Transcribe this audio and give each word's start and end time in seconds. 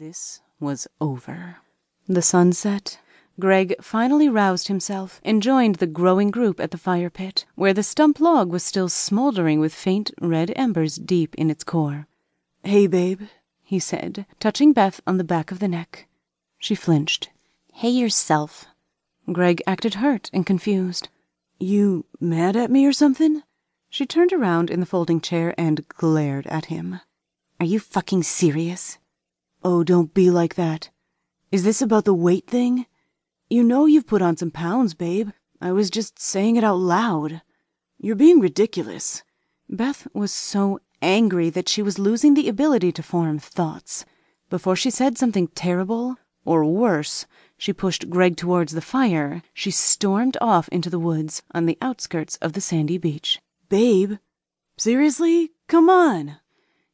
This 0.00 0.40
was 0.58 0.88
over. 0.98 1.58
The 2.08 2.22
sun 2.22 2.54
set. 2.54 3.00
Greg 3.38 3.74
finally 3.82 4.30
roused 4.30 4.68
himself 4.68 5.20
and 5.22 5.42
joined 5.42 5.74
the 5.74 5.86
growing 5.86 6.30
group 6.30 6.58
at 6.58 6.70
the 6.70 6.78
fire 6.78 7.10
pit, 7.10 7.44
where 7.54 7.74
the 7.74 7.82
stump 7.82 8.18
log 8.18 8.48
was 8.48 8.62
still 8.62 8.88
smoldering 8.88 9.60
with 9.60 9.74
faint 9.74 10.10
red 10.18 10.54
embers 10.56 10.96
deep 10.96 11.34
in 11.34 11.50
its 11.50 11.64
core. 11.64 12.06
"Hey, 12.64 12.86
babe," 12.86 13.24
he 13.62 13.78
said, 13.78 14.24
touching 14.38 14.72
Beth 14.72 15.02
on 15.06 15.18
the 15.18 15.22
back 15.22 15.52
of 15.52 15.58
the 15.58 15.68
neck. 15.68 16.08
She 16.58 16.74
flinched. 16.74 17.28
"Hey 17.74 17.90
yourself." 17.90 18.64
Greg 19.30 19.62
acted 19.66 19.96
hurt 19.96 20.30
and 20.32 20.46
confused. 20.46 21.10
"You 21.58 22.06
mad 22.18 22.56
at 22.56 22.70
me 22.70 22.86
or 22.86 22.94
something?" 22.94 23.42
She 23.90 24.06
turned 24.06 24.32
around 24.32 24.70
in 24.70 24.80
the 24.80 24.86
folding 24.86 25.20
chair 25.20 25.54
and 25.58 25.86
glared 25.88 26.46
at 26.46 26.72
him. 26.72 27.00
"Are 27.60 27.66
you 27.66 27.78
fucking 27.78 28.22
serious?" 28.22 28.96
"Oh, 29.62 29.84
don't 29.84 30.14
be 30.14 30.30
like 30.30 30.54
that. 30.54 30.90
Is 31.52 31.64
this 31.64 31.82
about 31.82 32.04
the 32.04 32.14
weight 32.14 32.46
thing? 32.46 32.86
You 33.48 33.62
know 33.62 33.86
you've 33.86 34.06
put 34.06 34.22
on 34.22 34.36
some 34.36 34.50
pounds, 34.50 34.94
babe. 34.94 35.30
I 35.60 35.72
was 35.72 35.90
just 35.90 36.18
saying 36.18 36.56
it 36.56 36.64
out 36.64 36.78
loud. 36.78 37.42
You're 37.98 38.16
being 38.16 38.40
ridiculous." 38.40 39.22
Beth 39.68 40.06
was 40.14 40.32
so 40.32 40.80
angry 41.02 41.50
that 41.50 41.68
she 41.68 41.82
was 41.82 41.98
losing 41.98 42.34
the 42.34 42.48
ability 42.48 42.92
to 42.92 43.02
form 43.02 43.38
thoughts. 43.38 44.04
Before 44.48 44.76
she 44.76 44.90
said 44.90 45.18
something 45.18 45.48
terrible, 45.48 46.16
or 46.44 46.64
worse, 46.64 47.26
she 47.58 47.72
pushed 47.72 48.10
Greg 48.10 48.36
towards 48.36 48.72
the 48.72 48.80
fire. 48.80 49.42
She 49.52 49.70
stormed 49.70 50.36
off 50.40 50.68
into 50.70 50.90
the 50.90 50.98
woods 50.98 51.42
on 51.52 51.66
the 51.66 51.78
outskirts 51.82 52.36
of 52.36 52.54
the 52.54 52.60
sandy 52.60 52.98
beach. 52.98 53.40
"Babe, 53.68 54.14
seriously? 54.76 55.52
Come 55.68 55.88
on." 55.88 56.39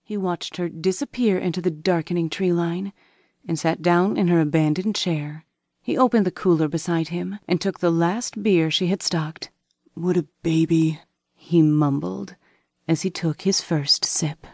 He 0.09 0.17
watched 0.17 0.57
her 0.59 0.69
disappear 0.69 1.37
into 1.37 1.61
the 1.61 1.69
darkening 1.69 2.31
tree 2.31 2.53
line 2.53 2.93
and 3.49 3.59
sat 3.59 3.83
down 3.83 4.17
in 4.17 4.29
her 4.29 4.41
abandoned 4.41 4.95
chair. 4.95 5.45
He 5.83 5.99
opened 5.99 6.25
the 6.25 6.31
cooler 6.31 6.69
beside 6.69 7.09
him 7.09 7.41
and 7.49 7.61
took 7.61 7.81
the 7.81 7.91
last 7.91 8.41
beer 8.41 8.71
she 8.71 8.87
had 8.87 9.03
stocked. 9.03 9.51
"What 9.95 10.17
a 10.17 10.29
baby," 10.45 11.01
he 11.35 11.61
mumbled 11.61 12.37
as 12.87 13.03
he 13.03 13.11
took 13.11 13.43
his 13.43 13.61
first 13.61 14.05
sip. 14.05 14.47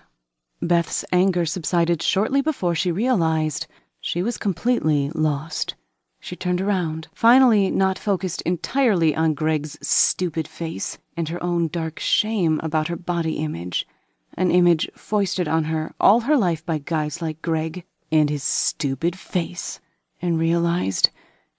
Beth's 0.63 1.05
anger 1.13 1.45
subsided 1.45 2.01
shortly 2.01 2.41
before 2.41 2.75
she 2.75 2.91
realized 2.91 3.67
she 4.01 4.23
was 4.23 4.39
completely 4.39 5.11
lost. 5.11 5.75
She 6.19 6.35
turned 6.35 6.63
around, 6.63 7.09
finally 7.13 7.71
not 7.71 7.99
focused 7.99 8.41
entirely 8.47 9.15
on 9.15 9.35
Greg's 9.35 9.77
stupid 9.87 10.49
face 10.49 10.97
and 11.15 11.29
her 11.29 11.43
own 11.43 11.69
dark 11.69 11.99
shame 11.99 12.59
about 12.63 12.89
her 12.89 12.97
body 12.97 13.35
image 13.35 13.87
an 14.35 14.51
image 14.51 14.89
foisted 14.95 15.47
on 15.47 15.65
her 15.65 15.95
all 16.01 16.21
her 16.21 16.37
life 16.37 16.65
by 16.65 16.79
guys 16.79 17.21
like 17.21 17.43
Greg 17.43 17.85
and 18.11 18.31
his 18.31 18.43
stupid 18.43 19.19
face, 19.19 19.81
and 20.21 20.39
realized 20.39 21.11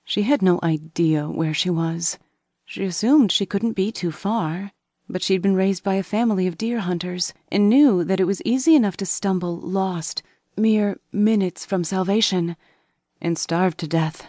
she 0.04 0.24
had 0.24 0.42
no 0.42 0.60
idea 0.62 1.30
where 1.30 1.54
she 1.54 1.70
was. 1.70 2.18
She 2.66 2.84
assumed 2.84 3.32
she 3.32 3.46
couldn't 3.46 3.74
be 3.74 3.92
too 3.92 4.12
far, 4.12 4.72
but 5.10 5.22
she'd 5.22 5.42
been 5.42 5.56
raised 5.56 5.84
by 5.84 5.96
a 5.96 6.04
family 6.04 6.48
of 6.48 6.58
deer 6.58 6.80
hunters 6.80 7.34
and 7.52 7.70
knew 7.70 8.04
that 8.04 8.20
it 8.20 8.26
was 8.26 8.42
easy 8.44 8.76
enough 8.76 8.98
to 8.98 9.06
stumble 9.06 9.58
lost 9.58 10.24
mere 10.58 11.00
minutes 11.12 11.66
from 11.66 11.84
salvation 11.84 12.56
and 13.22 13.38
starve 13.38 13.76
to 13.78 13.88
death. 13.88 14.28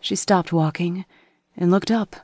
She 0.00 0.16
stopped 0.16 0.52
walking 0.52 1.04
and 1.56 1.70
looked 1.70 1.90
up, 1.90 2.16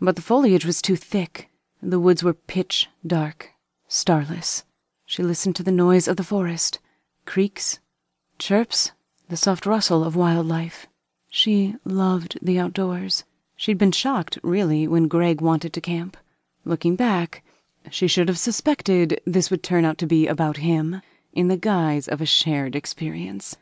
but 0.00 0.16
the 0.16 0.22
foliage 0.22 0.64
was 0.64 0.82
too 0.82 0.96
thick. 0.96 1.50
The 1.82 2.00
woods 2.00 2.22
were 2.22 2.34
pitch 2.34 2.88
dark, 3.06 3.50
starless. 3.88 4.64
She 5.10 5.24
listened 5.24 5.56
to 5.56 5.64
the 5.64 5.72
noise 5.72 6.06
of 6.06 6.16
the 6.16 6.22
forest 6.22 6.78
creaks, 7.24 7.80
chirps, 8.38 8.92
the 9.28 9.36
soft 9.36 9.66
rustle 9.66 10.04
of 10.04 10.14
wildlife. 10.14 10.86
She 11.28 11.74
loved 11.84 12.38
the 12.40 12.60
outdoors. 12.60 13.24
She'd 13.56 13.76
been 13.76 13.90
shocked, 13.90 14.38
really, 14.44 14.86
when 14.86 15.08
Greg 15.08 15.40
wanted 15.40 15.72
to 15.72 15.80
camp. 15.80 16.16
Looking 16.64 16.94
back, 16.94 17.42
she 17.90 18.06
should 18.06 18.28
have 18.28 18.38
suspected 18.38 19.20
this 19.26 19.50
would 19.50 19.64
turn 19.64 19.84
out 19.84 19.98
to 19.98 20.06
be 20.06 20.28
about 20.28 20.58
him, 20.58 21.02
in 21.32 21.48
the 21.48 21.56
guise 21.56 22.06
of 22.06 22.20
a 22.20 22.24
shared 22.24 22.76
experience. 22.76 23.56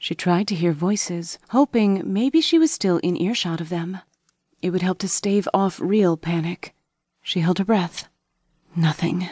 She 0.00 0.16
tried 0.16 0.48
to 0.48 0.56
hear 0.56 0.72
voices, 0.72 1.38
hoping 1.50 2.12
maybe 2.12 2.40
she 2.40 2.58
was 2.58 2.72
still 2.72 2.98
in 3.04 3.16
earshot 3.16 3.60
of 3.60 3.68
them. 3.68 3.98
It 4.62 4.70
would 4.70 4.82
help 4.82 4.98
to 4.98 5.08
stave 5.08 5.48
off 5.54 5.78
real 5.78 6.16
panic. 6.16 6.74
She 7.22 7.38
held 7.38 7.58
her 7.58 7.64
breath. 7.64 8.08
Nothing. 8.74 9.28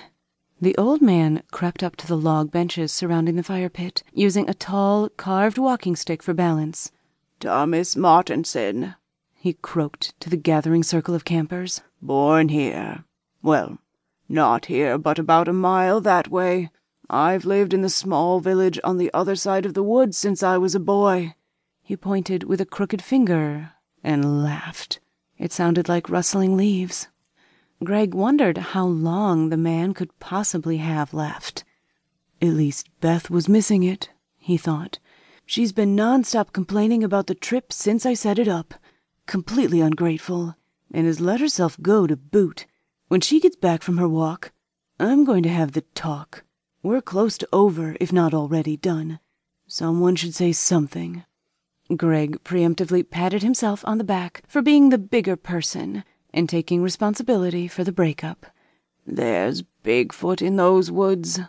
The 0.59 0.77
old 0.79 1.03
man 1.03 1.43
crept 1.51 1.83
up 1.83 1.97
to 1.97 2.07
the 2.07 2.17
log 2.17 2.51
benches 2.51 2.91
surrounding 2.91 3.37
the 3.37 3.43
fire 3.43 3.69
pit, 3.69 4.03
using 4.15 4.49
a 4.49 4.55
tall, 4.55 5.11
carved 5.11 5.59
walking 5.59 5.97
stick 5.97 6.23
for 6.23 6.33
balance. 6.33 6.93
Thomas 7.41 7.95
Martinson, 7.95 8.95
he 9.35 9.53
croaked 9.53 10.19
to 10.21 10.31
the 10.31 10.37
gathering 10.39 10.83
circle 10.83 11.15
of 11.15 11.27
campers. 11.27 11.83
Born 12.01 12.49
here. 12.49 13.05
Well, 13.43 13.79
not 14.31 14.67
here, 14.67 14.97
but 14.97 15.19
about 15.19 15.47
a 15.47 15.53
mile 15.53 16.01
that 16.01 16.29
way. 16.29 16.71
I've 17.11 17.45
lived 17.45 17.75
in 17.75 17.83
the 17.83 17.91
small 17.91 18.41
village 18.41 18.81
on 18.83 18.97
the 18.97 19.11
other 19.13 19.37
side 19.37 19.67
of 19.67 19.75
the 19.75 19.83
woods 19.83 20.17
since 20.17 20.43
I 20.43 20.57
was 20.57 20.75
a 20.75 20.81
boy. 20.81 21.35
He 21.83 21.97
pointed 21.97 22.45
with 22.45 22.61
a 22.63 22.67
crooked 22.67 23.03
finger 23.03 23.73
and 24.03 24.43
laughed. 24.43 25.01
It 25.37 25.53
sounded 25.53 25.89
like 25.89 26.09
rustling 26.09 26.57
leaves. 26.57 27.09
Greg 27.85 28.15
wondered 28.15 28.57
how 28.59 28.87
long 28.87 29.51
the 29.51 29.57
man 29.57 29.93
could 29.93 30.19
possibly 30.19 30.79
have 30.79 31.13
left. 31.13 31.63
At 32.41 32.55
least 32.55 32.89
Beth 33.01 33.29
was 33.29 33.51
missing 33.51 33.83
it, 33.83 34.11
he 34.39 34.57
thought. 34.57 34.99
She's 35.45 35.73
been 35.73 35.95
nonstop 35.95 36.53
complaining 36.53 37.05
about 37.05 37.27
the 37.27 37.35
trip 37.35 37.73
since 37.73 38.07
I 38.07 38.15
set 38.15 38.39
it 38.39 38.49
up. 38.49 38.75
Completely 39.27 39.81
ungrateful. 39.81 40.57
And 40.93 41.07
has 41.07 41.21
let 41.21 41.41
herself 41.41 41.77
go 41.83 42.07
to 42.07 42.17
boot. 42.17 42.67
When 43.09 43.21
she 43.21 43.41
gets 43.41 43.57
back 43.57 43.83
from 43.83 43.99
her 43.99 44.09
walk, 44.09 44.53
I'm 44.99 45.25
going 45.25 45.43
to 45.43 45.51
have 45.51 45.73
the 45.73 45.83
talk. 45.95 46.45
We're 46.83 47.03
close 47.03 47.37
to 47.39 47.49
over, 47.53 47.97
if 48.01 48.13
not 48.13 48.33
already 48.33 48.77
done. 48.77 49.21
Someone 49.67 50.17
should 50.17 50.35
say 50.35 50.53
something. 50.53 51.25
Greg 51.95 52.43
preemptively 52.43 53.09
patted 53.09 53.43
himself 53.43 53.85
on 53.87 53.99
the 53.99 54.05
back 54.05 54.43
for 54.49 54.63
being 54.63 54.89
the 54.89 54.99
bigger 54.99 55.37
person 55.37 56.05
and 56.33 56.49
taking 56.49 56.83
responsibility 56.83 57.69
for 57.69 57.85
the 57.85 57.93
breakup. 57.93 58.47
There's 59.07 59.63
Bigfoot 59.85 60.43
in 60.43 60.57
those 60.57 60.91
woods, 60.91 61.41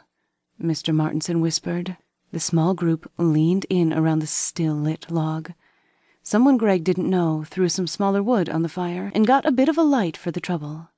Mr. 0.62 0.94
Martinson 0.94 1.42
whispered. 1.42 1.98
The 2.32 2.40
small 2.40 2.74
group 2.74 3.10
leaned 3.18 3.66
in 3.70 3.94
around 3.94 4.20
the 4.20 4.28
still 4.28 4.76
lit 4.76 5.10
log. 5.10 5.54
Someone 6.24 6.58
Greg 6.58 6.84
didn't 6.84 7.10
know 7.10 7.46
threw 7.46 7.70
some 7.70 7.88
smaller 7.88 8.22
wood 8.22 8.50
on 8.50 8.62
the 8.62 8.70
fire 8.70 9.12
and 9.16 9.26
got 9.26 9.46
a 9.46 9.52
bit 9.52 9.70
of 9.70 9.78
a 9.78 9.84
light 9.84 10.18
for 10.18 10.30
the 10.30 10.42
trouble. 10.42 10.90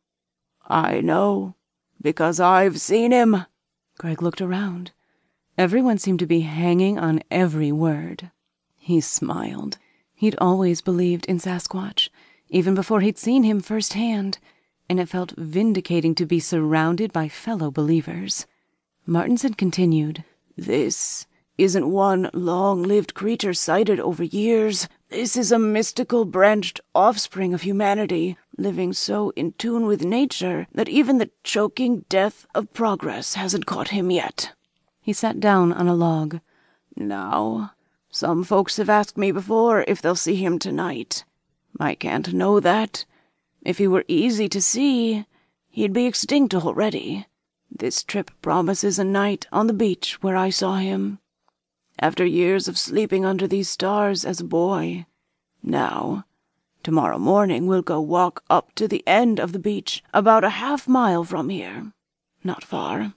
I 0.68 1.02
know, 1.02 1.56
because 2.02 2.40
I've 2.40 2.82
seen 2.82 3.12
him. 3.12 3.46
Greg 3.98 4.22
looked 4.22 4.42
around. 4.42 4.92
Everyone 5.58 5.98
seemed 5.98 6.20
to 6.20 6.26
be 6.26 6.42
hanging 6.42 6.98
on 6.98 7.22
every 7.30 7.72
word. 7.72 8.32
He 8.76 9.02
smiled. 9.02 9.78
He'd 10.16 10.36
always 10.40 10.82
believed 10.82 11.26
in 11.28 11.38
Sasquatch 11.38 12.10
even 12.50 12.74
before 12.76 13.02
he'd 13.02 13.18
seen 13.18 13.44
him 13.44 13.60
firsthand, 13.60 14.40
and 14.90 15.00
it 15.00 15.08
felt 15.08 15.34
vindicating 15.38 16.16
to 16.16 16.26
be 16.26 16.40
surrounded 16.40 17.14
by 17.14 17.30
fellow 17.30 17.70
believers. 17.70 18.48
Martinson 19.06 19.54
continued, 19.54 20.24
This 20.58 21.28
isn't 21.60 21.92
one 21.92 22.30
long 22.34 22.82
lived 22.84 23.14
creature 23.14 23.54
sighted 23.54 24.00
over 24.00 24.24
years. 24.24 24.88
This 25.10 25.36
is 25.36 25.52
a 25.52 25.60
mystical 25.60 26.26
branched 26.26 26.80
offspring 26.96 27.54
of 27.54 27.64
humanity, 27.64 28.38
living 28.58 28.94
so 28.94 29.32
in 29.36 29.52
tune 29.54 29.86
with 29.86 30.04
nature 30.04 30.68
that 30.74 30.90
even 30.90 31.18
the 31.18 31.30
choking 31.44 32.06
death 32.08 32.48
of 32.56 32.74
progress 32.74 33.34
hasn't 33.34 33.66
caught 33.66 33.90
him 33.90 34.10
yet. 34.10 34.54
He 35.02 35.14
sat 35.14 35.40
down 35.40 35.74
on 35.74 35.88
a 35.88 35.96
log. 35.96 36.40
Now, 36.96 37.74
some 38.10 38.44
folks 38.44 38.78
have 38.78 38.90
asked 38.90 39.18
me 39.18 39.32
before 39.32 39.84
if 39.88 40.02
they'll 40.02 40.16
see 40.16 40.36
him 40.36 40.60
tonight. 40.60 41.26
I 41.80 41.96
can't 41.96 42.34
know 42.34 42.60
that. 42.60 43.06
If 43.62 43.78
he 43.78 43.88
were 43.88 44.06
easy 44.08 44.48
to 44.50 44.62
see, 44.62 45.26
he'd 45.70 45.94
be 45.94 46.06
extinct 46.06 46.56
already. 46.56 47.28
This 47.70 48.04
trip 48.04 48.32
promises 48.42 48.98
a 48.98 49.04
night 49.04 49.48
on 49.52 49.68
the 49.68 49.74
beach 49.74 50.22
where 50.24 50.36
I 50.36 50.50
saw 50.50 50.78
him. 50.78 51.20
After 52.00 52.26
years 52.26 52.68
of 52.68 52.78
sleeping 52.78 53.26
under 53.26 53.48
these 53.48 53.70
stars 53.70 54.24
as 54.24 54.40
a 54.40 54.46
boy. 54.46 55.06
Now, 55.62 56.26
tomorrow 56.84 57.18
morning 57.18 57.68
we'll 57.68 57.82
go 57.82 58.00
walk 58.00 58.44
up 58.50 58.74
to 58.76 58.88
the 58.88 59.06
end 59.06 59.40
of 59.40 59.52
the 59.52 59.60
beach, 59.60 60.04
about 60.14 60.44
a 60.44 60.50
half 60.62 60.88
mile 60.88 61.24
from 61.24 61.50
here. 61.50 61.92
Not 62.44 62.64
far. 62.64 63.14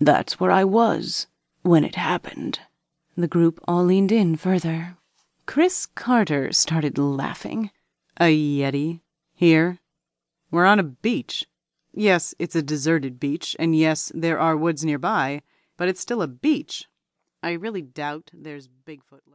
That's 0.00 0.40
where 0.40 0.50
I 0.50 0.64
was 0.64 1.28
when 1.62 1.84
it 1.84 1.94
happened. 1.94 2.60
The 3.16 3.28
group 3.28 3.60
all 3.68 3.84
leaned 3.84 4.10
in 4.10 4.36
further. 4.36 4.96
Chris 5.52 5.84
Carter 5.84 6.50
started 6.50 6.96
laughing. 6.96 7.70
A 8.18 8.34
Yeti? 8.34 9.02
Here? 9.34 9.80
We're 10.50 10.64
on 10.64 10.78
a 10.78 10.82
beach. 10.82 11.44
Yes, 11.92 12.34
it's 12.38 12.56
a 12.56 12.62
deserted 12.62 13.20
beach, 13.20 13.54
and 13.58 13.76
yes, 13.76 14.10
there 14.14 14.38
are 14.38 14.56
woods 14.56 14.82
nearby, 14.82 15.42
but 15.76 15.88
it's 15.88 16.00
still 16.00 16.22
a 16.22 16.26
beach. 16.26 16.86
I 17.42 17.52
really 17.52 17.82
doubt 17.82 18.30
there's 18.32 18.66
Bigfoot. 18.66 19.28